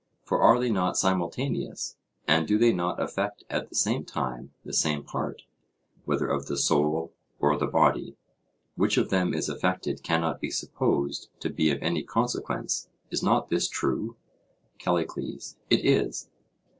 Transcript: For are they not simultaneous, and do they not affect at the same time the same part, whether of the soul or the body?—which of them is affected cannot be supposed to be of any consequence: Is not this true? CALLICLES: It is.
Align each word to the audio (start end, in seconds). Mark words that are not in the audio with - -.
For 0.23 0.41
are 0.41 0.59
they 0.59 0.71
not 0.71 0.97
simultaneous, 0.97 1.95
and 2.27 2.47
do 2.47 2.57
they 2.57 2.73
not 2.73 2.99
affect 2.99 3.43
at 3.51 3.69
the 3.69 3.75
same 3.75 4.03
time 4.03 4.51
the 4.65 4.73
same 4.73 5.03
part, 5.03 5.43
whether 6.05 6.25
of 6.25 6.47
the 6.47 6.57
soul 6.57 7.13
or 7.39 7.55
the 7.55 7.67
body?—which 7.67 8.97
of 8.97 9.11
them 9.11 9.31
is 9.35 9.47
affected 9.47 10.01
cannot 10.01 10.41
be 10.41 10.49
supposed 10.49 11.29
to 11.41 11.51
be 11.51 11.69
of 11.69 11.77
any 11.83 12.01
consequence: 12.01 12.89
Is 13.11 13.21
not 13.21 13.49
this 13.51 13.67
true? 13.67 14.15
CALLICLES: 14.79 15.57
It 15.69 15.85
is. 15.85 16.27